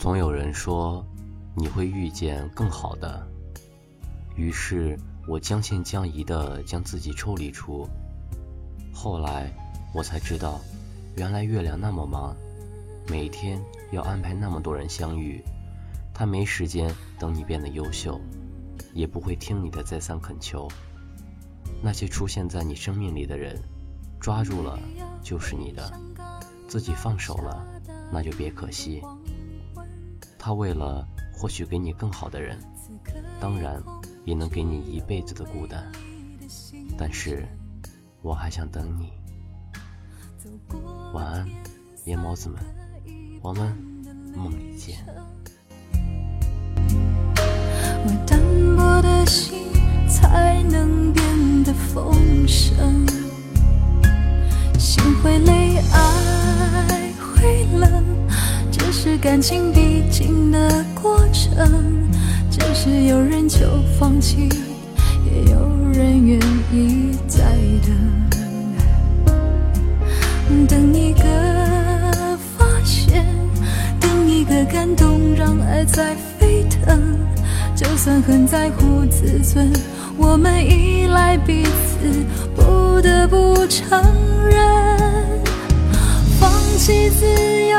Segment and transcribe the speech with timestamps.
[0.00, 1.04] 总有人说
[1.54, 3.22] 你会遇见更好的，
[4.34, 4.98] 于是
[5.28, 7.86] 我将信将疑的将自己抽离出。
[8.94, 9.52] 后来
[9.92, 10.58] 我才知道，
[11.16, 12.34] 原来月亮那么忙，
[13.08, 15.44] 每天要安排那么多人相遇，
[16.14, 18.18] 他没时间等你变得优秀，
[18.94, 20.66] 也不会听你的再三恳求。
[21.82, 23.54] 那些出现在你生命里的人，
[24.18, 24.78] 抓住了
[25.22, 25.92] 就是你的，
[26.66, 27.62] 自己放手了，
[28.10, 29.02] 那就别可惜。
[30.42, 32.58] 他为了或许给你更好的人，
[33.38, 33.78] 当然
[34.24, 35.84] 也能给你一辈子的孤单。
[36.96, 37.46] 但是，
[38.22, 39.12] 我还想等你。
[41.12, 41.46] 晚安，
[42.06, 42.58] 夜猫子们，
[43.42, 43.70] 我们
[44.34, 45.04] 梦里见。
[48.02, 48.40] 我单
[48.76, 49.70] 薄的心
[50.08, 53.06] 才能变得丰盛，
[54.78, 58.29] 心会累，爱会冷。
[59.10, 62.08] 是感情必经的过程，
[62.48, 63.58] 只是有人就
[63.98, 64.48] 放弃，
[65.26, 65.58] 也有
[65.92, 66.38] 人愿
[66.72, 67.40] 意再
[67.82, 67.90] 等。
[70.68, 71.24] 等一个
[72.56, 73.26] 发现，
[73.98, 77.18] 等一个感动，让爱在沸腾。
[77.74, 79.72] 就算很在乎自尊，
[80.16, 82.24] 我们依赖彼此，
[82.54, 84.00] 不得不承
[84.48, 84.60] 认。
[86.38, 87.26] 放弃自
[87.66, 87.76] 由，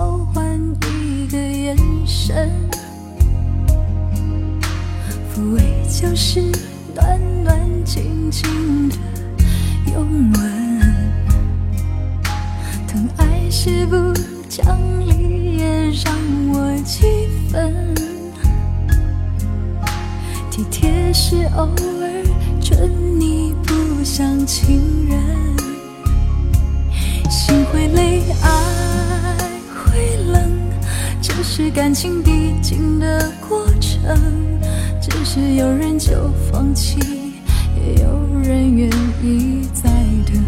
[0.00, 2.50] 交换一个眼神，
[5.28, 6.40] 抚慰就是
[6.94, 8.96] 暖暖静静的
[9.92, 10.80] 拥吻，
[12.88, 14.14] 疼爱是不
[14.48, 16.14] 讲理也让
[16.48, 17.94] 我几分，
[20.50, 22.24] 体贴是偶尔
[22.62, 22.90] 准
[23.20, 25.20] 你不像情人。
[27.28, 28.48] 心会累，啊，
[31.52, 34.00] 是感情必经的过程。
[35.02, 37.00] 只是有人就放弃，
[37.74, 38.88] 也有人愿
[39.20, 39.90] 意再
[40.26, 40.40] 等。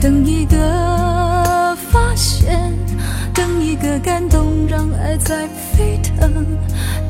[0.00, 2.72] 等一个发现，
[3.34, 6.46] 等一个感动，让爱在沸腾。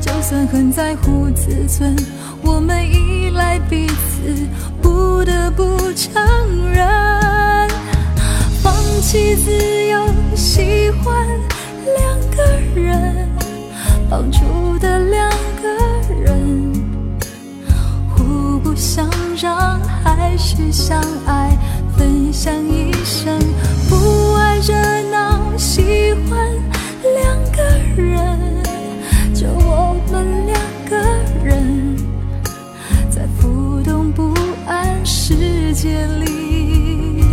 [0.01, 1.95] 就算很在乎自尊，
[2.41, 4.45] 我们依赖彼此，
[4.81, 5.63] 不得不
[5.93, 6.21] 承
[6.69, 7.42] 认。
[9.03, 9.51] 放弃自
[9.89, 10.01] 由，
[10.33, 11.27] 喜欢
[11.83, 12.41] 两个
[12.73, 13.27] 人，
[14.09, 15.29] 绑住的两
[15.61, 15.67] 个
[16.23, 16.71] 人，
[18.09, 21.51] 互不相让，还是相爱，
[21.97, 23.37] 分享一生。
[23.89, 24.73] 不爱热
[25.11, 26.39] 闹，喜欢
[27.03, 28.63] 两个人。
[29.35, 30.57] 就我们两
[30.89, 30.95] 个
[31.43, 31.97] 人，
[33.11, 34.33] 在浮动不
[34.65, 37.25] 安世界里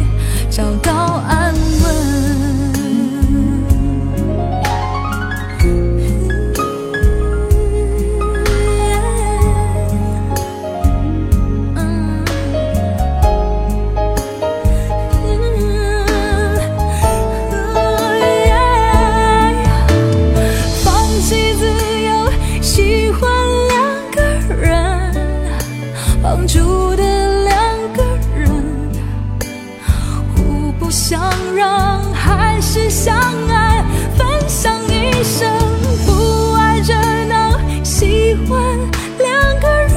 [0.50, 0.92] 找到
[1.28, 1.39] 安
[26.46, 27.52] 住的两
[27.92, 28.02] 个
[28.34, 28.50] 人，
[30.34, 33.16] 互不相让还是相
[33.48, 33.84] 爱，
[34.16, 35.48] 分享一生。
[36.06, 36.94] 不爱热
[37.26, 38.58] 闹，喜欢
[39.18, 39.94] 两个人，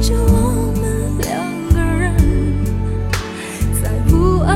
[0.00, 1.28] 就我们两
[1.72, 2.14] 个人，
[3.82, 4.48] 再不爱。